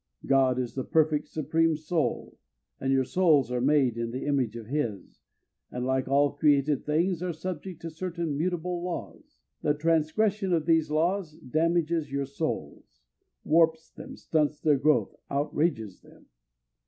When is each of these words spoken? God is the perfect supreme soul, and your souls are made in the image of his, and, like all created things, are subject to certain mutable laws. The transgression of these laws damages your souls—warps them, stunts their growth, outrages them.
God 0.25 0.57
is 0.57 0.73
the 0.73 0.83
perfect 0.83 1.27
supreme 1.27 1.75
soul, 1.75 2.39
and 2.79 2.91
your 2.91 3.03
souls 3.03 3.51
are 3.51 3.61
made 3.61 3.99
in 3.99 4.09
the 4.09 4.25
image 4.25 4.55
of 4.55 4.65
his, 4.65 5.21
and, 5.69 5.85
like 5.85 6.07
all 6.07 6.31
created 6.31 6.87
things, 6.87 7.21
are 7.21 7.31
subject 7.31 7.83
to 7.83 7.91
certain 7.91 8.35
mutable 8.35 8.81
laws. 8.83 9.37
The 9.61 9.75
transgression 9.75 10.53
of 10.53 10.65
these 10.65 10.89
laws 10.89 11.33
damages 11.35 12.11
your 12.11 12.25
souls—warps 12.25 13.91
them, 13.91 14.15
stunts 14.15 14.59
their 14.59 14.79
growth, 14.79 15.13
outrages 15.29 16.01
them. 16.01 16.25